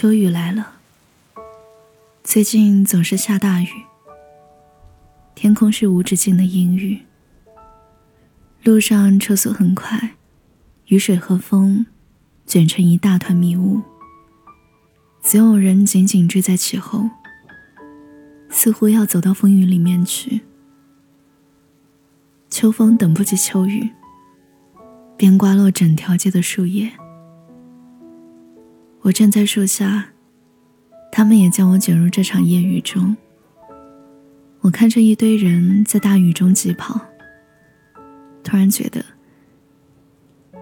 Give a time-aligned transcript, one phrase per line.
[0.00, 0.74] 秋雨来了，
[2.22, 3.68] 最近总是下大雨，
[5.34, 7.00] 天空是无止境的阴郁，
[8.62, 10.14] 路上车速很快，
[10.86, 11.84] 雨水和风
[12.46, 13.82] 卷成一大团迷雾，
[15.20, 17.10] 总有人紧紧追在其后，
[18.48, 20.42] 似乎要走到风雨里面去。
[22.48, 23.90] 秋风等不及秋雨，
[25.16, 26.92] 便刮落整条街的树叶。
[29.02, 30.08] 我站在树下，
[31.10, 33.16] 他们也将我卷入这场夜雨中。
[34.60, 37.00] 我看着一堆人在大雨中疾跑，
[38.42, 39.04] 突然觉得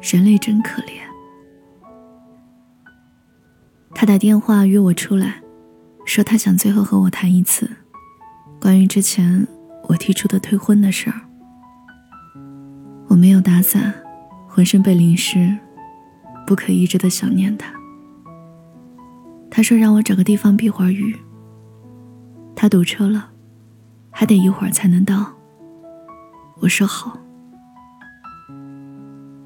[0.00, 0.92] 人类真可怜。
[3.94, 5.42] 他打电话约我出来，
[6.04, 7.70] 说他想最后和我谈一次，
[8.60, 9.46] 关于之前
[9.84, 11.20] 我提出的退婚的事儿。
[13.08, 13.94] 我没有打伞，
[14.48, 15.56] 浑身被淋湿，
[16.46, 17.81] 不可抑制的想念他。
[19.54, 21.14] 他说让我找个地方避会儿雨。
[22.56, 23.28] 他堵车了，
[24.10, 25.30] 还得一会儿才能到。
[26.60, 27.18] 我说好。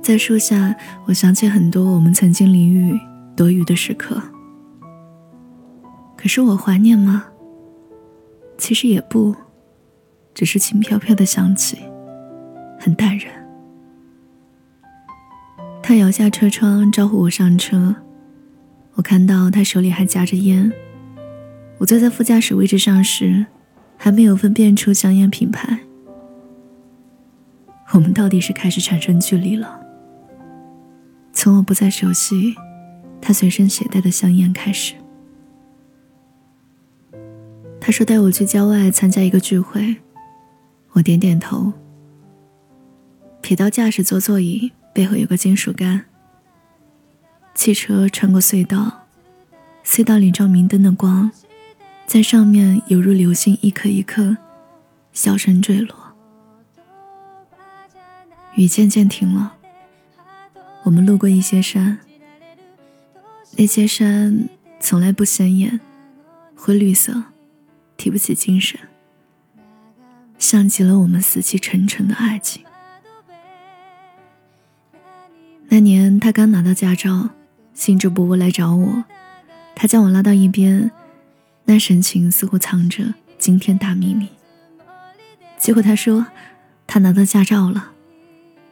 [0.00, 0.76] 在树下，
[1.06, 2.96] 我想起很多我们曾经淋雨
[3.36, 4.22] 躲雨的时刻。
[6.16, 7.24] 可是我怀念吗？
[8.56, 9.34] 其实也不，
[10.32, 11.76] 只是轻飘飘的想起，
[12.78, 13.34] 很淡然。
[15.82, 17.96] 他摇下车窗，招呼我上车。
[18.98, 20.72] 我看到他手里还夹着烟。
[21.78, 23.46] 我坐在副驾驶位置上时，
[23.96, 25.78] 还没有分辨出香烟品牌。
[27.92, 29.80] 我们到底是开始产生距离了。
[31.32, 32.56] 从我不再熟悉
[33.20, 34.94] 他随身携带的香烟开始。
[37.80, 39.94] 他说带我去郊外参加一个聚会，
[40.90, 41.72] 我点点头。
[43.40, 44.72] 瞥到驾驶座座椅。
[44.92, 46.06] 背后有个金属杆。
[47.58, 49.08] 汽车穿过隧道，
[49.84, 51.28] 隧道里照明灯的光，
[52.06, 54.36] 在上面犹如流星，一颗一颗，
[55.12, 56.14] 小声坠落。
[58.54, 59.56] 雨渐渐停了，
[60.84, 61.98] 我们路过一些山，
[63.56, 64.48] 那些山
[64.78, 65.80] 从来不显眼，
[66.54, 67.24] 灰绿色，
[67.96, 68.78] 提不起精神，
[70.38, 72.62] 像极了我们死气沉沉的爱情。
[75.68, 77.30] 那年他刚拿到驾照，
[77.78, 79.04] 兴致勃勃来找我。
[79.76, 80.90] 他将我拉到一边，
[81.64, 84.28] 那神情似乎藏着惊天大秘密。
[85.56, 86.26] 结果他说，
[86.88, 87.92] 他拿到驾照了，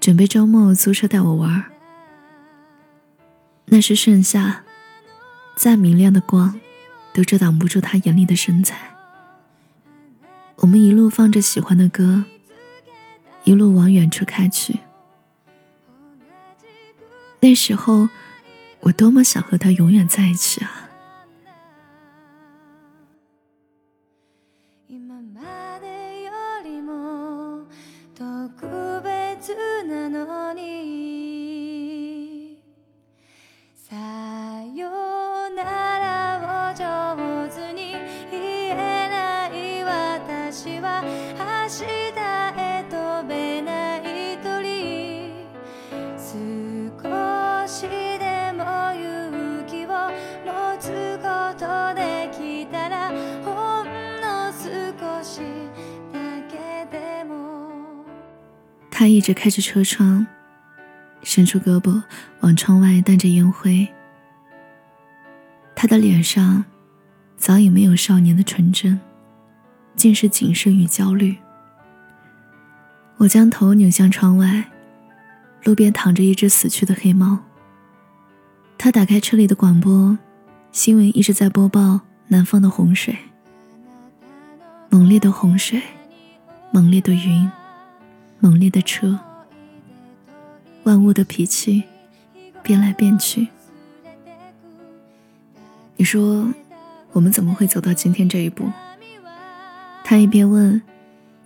[0.00, 1.64] 准备周末租车带我玩。
[3.66, 4.62] 那是盛夏，
[5.54, 6.58] 再明亮的光，
[7.12, 8.96] 都遮挡不住他眼里的神采。
[10.56, 12.24] 我们一路放着喜欢的歌，
[13.42, 14.80] 一路往远处开去。
[17.40, 18.08] 那时候，
[18.84, 20.83] 我多么想和他永远在一起啊！
[58.96, 60.24] 他一直开着车窗，
[61.24, 62.00] 伸出胳膊
[62.42, 63.88] 往窗外弹着烟灰。
[65.74, 66.64] 他的脸上
[67.36, 69.00] 早已没有少年的纯真，
[69.96, 71.36] 尽是谨慎与焦虑。
[73.16, 74.64] 我将头扭向窗外，
[75.64, 77.40] 路边躺着一只死去的黑猫。
[78.78, 80.16] 他打开车里的广播，
[80.70, 83.18] 新闻一直在播报南方的洪水，
[84.88, 85.82] 猛烈的洪水，
[86.70, 87.50] 猛烈的云。
[88.44, 89.18] 猛烈的车，
[90.82, 91.82] 万物的脾气
[92.62, 93.48] 变来变去。
[95.96, 96.52] 你说，
[97.12, 98.70] 我们怎么会走到今天这一步？
[100.04, 100.82] 他一边问，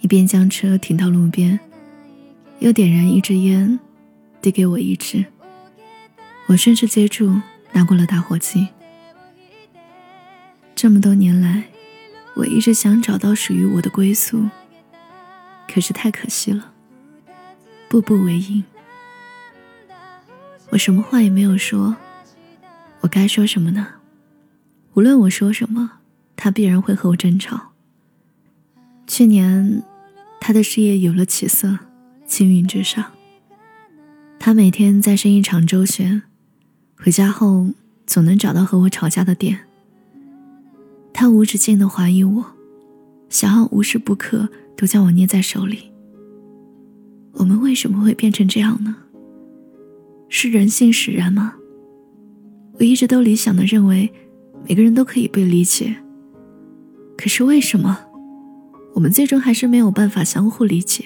[0.00, 1.60] 一边将车停到路边，
[2.58, 3.78] 又点燃一支烟，
[4.42, 5.24] 递给我一支。
[6.46, 7.40] 我顺势接住，
[7.70, 8.66] 拿过了打火机。
[10.74, 11.62] 这么多年来，
[12.34, 14.48] 我一直想找到属于我的归宿，
[15.72, 16.72] 可是太可惜了。
[17.88, 18.62] 步步为营，
[20.70, 21.96] 我什么话也没有说，
[23.00, 23.86] 我该说什么呢？
[24.92, 25.92] 无论我说什么，
[26.36, 27.72] 他必然会和我争吵。
[29.06, 29.82] 去年，
[30.38, 31.78] 他的事业有了起色，
[32.26, 33.02] 青云直上。
[34.38, 36.22] 他每天在生意场周旋，
[36.96, 37.70] 回家后
[38.06, 39.60] 总能找到和我吵架的点。
[41.14, 42.44] 他无止境的怀疑我，
[43.30, 45.90] 想要无时不刻都将我捏在手里。
[47.38, 48.94] 我们为什么会变成这样呢？
[50.28, 51.54] 是人性使然吗？
[52.78, 54.12] 我一直都理想的认为，
[54.68, 55.96] 每个人都可以被理解。
[57.16, 57.98] 可是为什么，
[58.94, 61.04] 我们最终还是没有办法相互理解？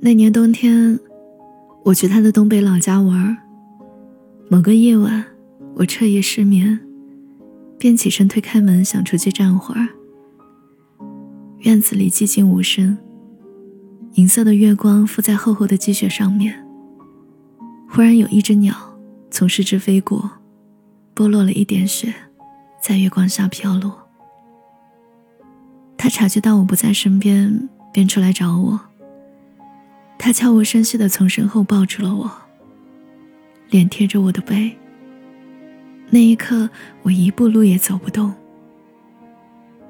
[0.00, 1.00] 那年冬天，
[1.84, 3.36] 我去他的东北老家玩。
[4.50, 5.24] 某个夜晚，
[5.76, 6.78] 我彻夜失眠，
[7.78, 9.88] 便起身推开门想出去站会儿。
[11.60, 12.96] 院子里寂静无声，
[14.14, 16.54] 银色的月光附在厚厚的积雪上面。
[17.88, 18.74] 忽然有一只鸟
[19.28, 20.30] 从失之飞过，
[21.14, 22.14] 剥落了一点雪，
[22.80, 24.08] 在月光下飘落。
[25.96, 28.80] 他察觉到我不在身边，便出来找我。
[30.16, 32.30] 他悄无声息地从身后抱住了我，
[33.70, 34.76] 脸贴着我的背。
[36.10, 36.70] 那一刻，
[37.02, 38.32] 我一步路也走不动。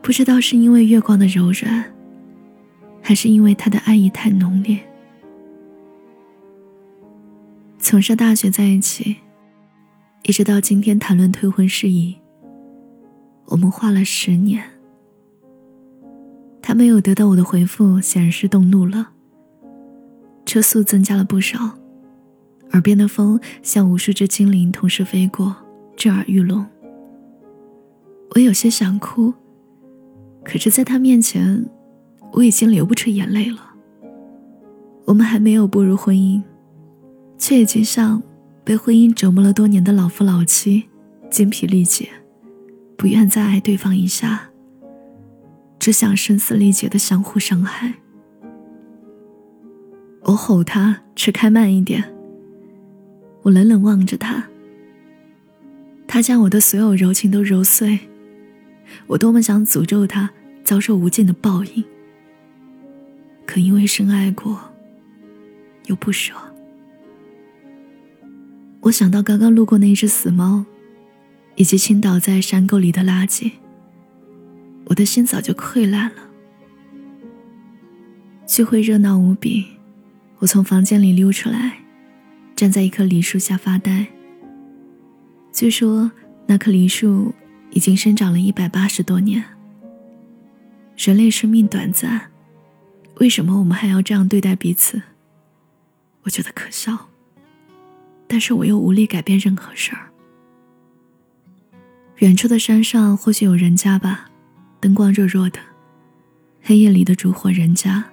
[0.00, 1.84] 不知道是因为月光的柔软，
[3.06, 4.76] 还是因为他的爱意太浓烈。
[7.78, 9.18] 从上大学在一起，
[10.24, 12.16] 一直到今天谈论退婚事宜，
[13.44, 14.60] 我们花了十年。
[16.60, 19.10] 他没有得到我的回复，显然是动怒了。
[20.44, 21.78] 车速增加了不少，
[22.72, 25.54] 耳边的风像无数只精灵同时飞过，
[25.94, 26.66] 震耳欲聋。
[28.34, 29.32] 我有些想哭，
[30.42, 31.64] 可是在他面前，
[32.36, 33.74] 我已经流不出眼泪了。
[35.06, 36.40] 我们还没有步入婚姻。
[37.38, 38.22] 却已经像
[38.64, 40.84] 被婚姻折磨了多年的老夫老妻，
[41.30, 42.08] 精疲力竭，
[42.96, 44.48] 不愿再爱对方一下，
[45.78, 47.92] 只想声嘶力竭的相互伤害。
[50.22, 52.02] 我吼他车开慢一点。
[53.42, 54.42] 我冷冷望着他，
[56.08, 58.00] 他将我的所有柔情都揉碎，
[59.06, 60.30] 我多么想诅咒他
[60.64, 61.84] 遭受无尽的报应，
[63.56, 64.60] 可因为深爱过，
[65.86, 66.34] 又不舍。
[68.80, 70.66] 我想到刚刚路过那只死猫，
[71.54, 73.52] 以及倾倒在山沟里的垃圾，
[74.84, 76.28] 我的心早就溃烂了。
[78.46, 79.64] 聚会热闹无比，
[80.40, 81.78] 我从房间里溜出来，
[82.54, 84.06] 站在一棵梨树下发呆。
[85.50, 86.12] 据说
[86.46, 87.34] 那棵梨树
[87.70, 89.42] 已经生长了一百八十多年。
[90.98, 92.30] 人类生命短暂，
[93.16, 95.02] 为什么我们还要这样对待彼此？
[96.22, 97.08] 我觉得可笑。
[98.28, 100.10] 但是我又无力改变任何事儿。
[102.16, 104.30] 远处的山上或许有人家吧，
[104.80, 105.60] 灯光弱弱的，
[106.62, 108.04] 黑夜里的烛火人家。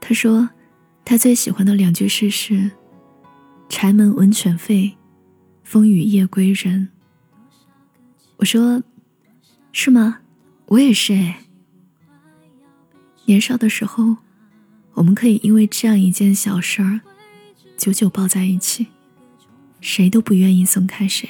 [0.00, 0.50] 他说，
[1.04, 2.70] 他最喜欢的两句诗是
[3.68, 4.94] ：“柴门闻犬吠，
[5.62, 6.88] 风雨夜归人。”
[8.38, 8.82] 我说
[9.72, 10.20] ：“是吗？
[10.66, 11.44] 我也是哎。”
[13.30, 14.16] 年少的时候，
[14.94, 17.00] 我们可以因为这样一件小事儿。
[17.78, 18.88] 久久抱在一起，
[19.80, 21.28] 谁都不愿意松开谁。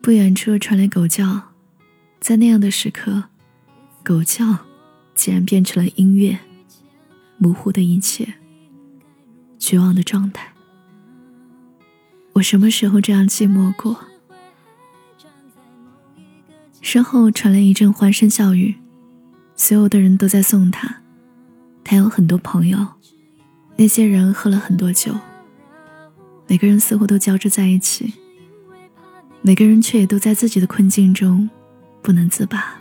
[0.00, 1.52] 不远处传来狗叫，
[2.18, 3.24] 在那样的时刻，
[4.02, 4.60] 狗叫
[5.14, 6.38] 竟然变成了音乐，
[7.36, 8.26] 模糊的一切，
[9.58, 10.54] 绝望的状态。
[12.32, 14.02] 我什么时候这样寂寞过？
[16.80, 18.74] 身后传来一阵欢声笑语，
[19.58, 21.02] 所有的人都在送他，
[21.82, 22.86] 他有很多朋友。
[23.76, 25.12] 那些人喝了很多酒，
[26.46, 28.14] 每个人似乎都交织在一起，
[29.42, 31.50] 每个人却也都在自己的困境中
[32.00, 32.80] 不能自拔。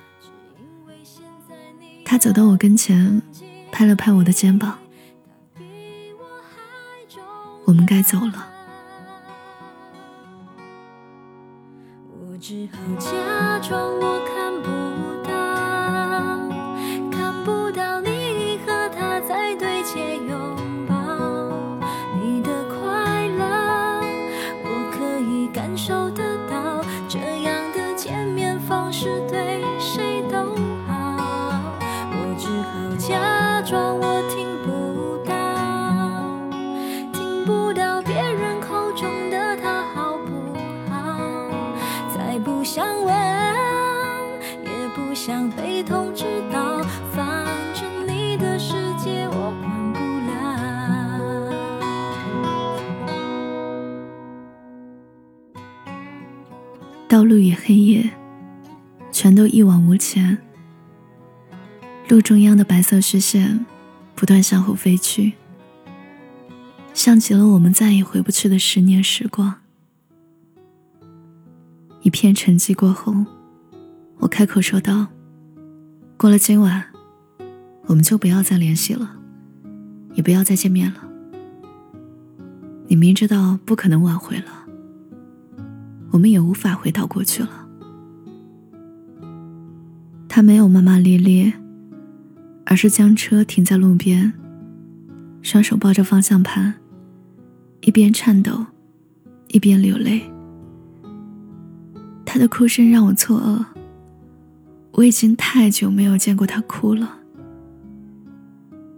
[2.06, 3.22] 他走到我跟前，
[3.72, 4.78] 拍了拍我的肩膀
[7.66, 8.48] ：“我们该走了。”
[12.20, 14.37] 我只好假装我
[42.70, 43.16] 想问，
[44.66, 46.84] 也不想被通知到，
[47.14, 50.36] 反正你的世界我管不了
[57.08, 58.10] 道路与黑夜，
[59.14, 60.38] 全都一往无前。
[62.10, 63.66] 路中央的白色虚线
[64.14, 65.36] 不断向后飞去，
[66.94, 69.62] 像极了我们再也回不去的十年时光。
[72.08, 73.14] 一片沉寂过后，
[74.20, 75.08] 我开口说道
[76.16, 76.86] ：“过了今晚，
[77.88, 79.18] 我们就不要再联系了，
[80.14, 81.04] 也不要再见面了。
[82.88, 84.46] 你明知道不可能挽回了，
[86.12, 87.68] 我们也无法回到过去了。”
[90.30, 91.52] 他没有骂骂咧咧，
[92.66, 94.32] 而是将车停在路边，
[95.42, 96.76] 双手抱着方向盘。
[97.82, 98.66] 一边颤抖，
[99.50, 100.22] 一边流泪。
[102.38, 103.66] 他的哭声让我错愕。
[104.92, 107.18] 我已经太久没有见过他哭了。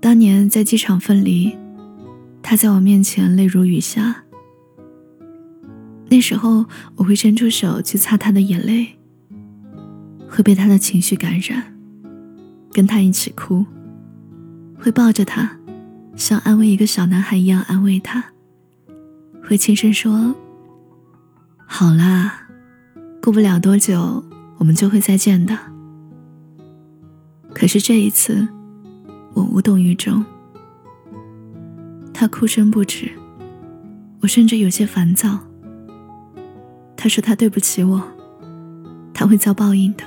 [0.02, 1.56] 当年在机场分离，
[2.44, 4.24] 他在我面前泪如雨下。
[6.10, 6.66] 那时候
[6.98, 8.98] 我会伸出手去擦他的眼泪，
[10.28, 11.74] 会被他的情绪感染，
[12.74, 13.66] 跟他一起哭，
[14.78, 15.50] 会抱着他，
[16.18, 18.22] 像安慰一个小男孩一样安慰他。
[19.42, 20.36] 会轻声说
[21.66, 22.49] ：“好啦，
[23.22, 24.24] 过不了多久，
[24.58, 25.58] 我们就会再见的。”
[27.54, 28.48] 可是这一次，
[29.34, 30.24] 我无动于衷。
[32.14, 33.12] 他哭声不止，
[34.22, 35.40] 我甚至有些烦躁。
[36.96, 38.02] 他说他对不起我，
[39.14, 40.04] 他会遭报应的。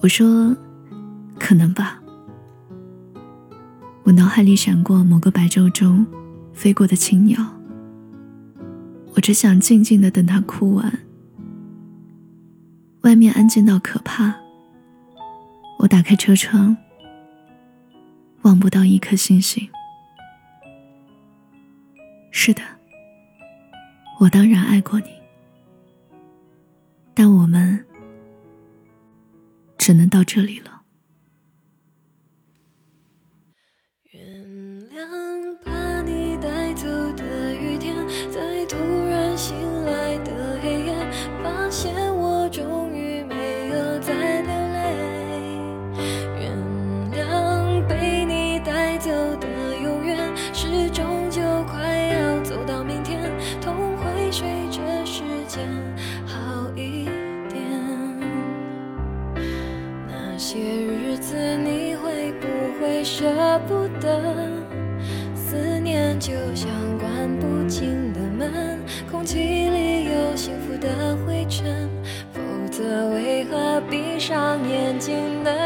[0.00, 0.56] 我说
[1.38, 2.00] ：“可能吧。”
[4.04, 6.06] 我脑海里闪过某个白昼中
[6.52, 7.44] 飞过的青鸟。
[9.14, 10.98] 我只想静静的等他哭完。
[13.08, 14.34] 外面安静到可怕。
[15.78, 16.76] 我打开车窗，
[18.42, 19.66] 望不到一颗星星。
[22.30, 22.60] 是的，
[24.20, 25.06] 我当然爱过你，
[27.14, 27.82] 但我们
[29.78, 30.77] 只能到这里了。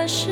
[0.08, 0.31] 是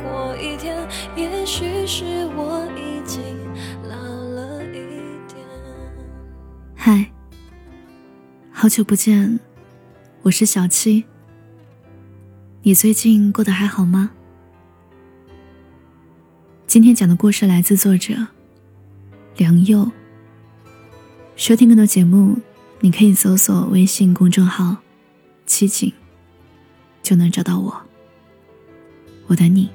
[1.15, 3.21] 也许是我已经
[3.83, 4.77] 老了一
[5.27, 5.45] 点。
[6.73, 7.11] 嗨，
[8.49, 9.37] 好久不见，
[10.21, 11.03] 我是小七。
[12.63, 14.11] 你最近过得还好吗？
[16.65, 18.15] 今天讲的故事来自作者
[19.35, 19.91] 梁佑。
[21.35, 22.37] 收听更多节目，
[22.79, 24.77] 你可以搜索微信公众号
[25.45, 25.91] “七景”，
[27.03, 27.81] 就能找到我。
[29.27, 29.69] 我等你。